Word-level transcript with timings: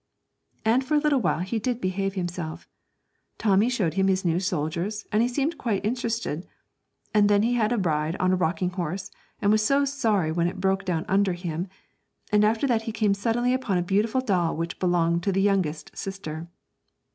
And 0.65 0.83
for 0.83 0.95
a 0.95 0.97
little 0.97 1.21
while 1.21 1.41
he 1.41 1.59
did 1.59 1.79
behave 1.79 2.15
himself. 2.15 2.67
Tommy 3.37 3.69
showed 3.69 3.93
him 3.93 4.07
his 4.07 4.25
new 4.25 4.39
soldiers, 4.39 5.05
and 5.11 5.21
he 5.21 5.27
seemed 5.27 5.59
quite 5.59 5.85
interested; 5.85 6.47
and 7.13 7.29
then 7.29 7.43
he 7.43 7.53
had 7.53 7.71
a 7.71 7.77
ride 7.77 8.15
on 8.15 8.31
the 8.31 8.35
rocking 8.35 8.71
horse, 8.71 9.11
and 9.43 9.51
was 9.51 9.61
sorry 9.63 10.31
when 10.31 10.47
it 10.47 10.59
broke 10.59 10.85
down 10.85 11.05
under 11.07 11.33
him; 11.33 11.67
and 12.31 12.43
after 12.43 12.65
that 12.65 12.81
he 12.89 12.91
came 12.91 13.13
suddenly 13.13 13.53
upon 13.53 13.77
a 13.77 13.83
beautiful 13.83 14.21
doll 14.21 14.57
which 14.57 14.79
belonged 14.79 15.21
to 15.21 15.31
the 15.31 15.39
youngest 15.43 15.95
sister. 15.95 16.47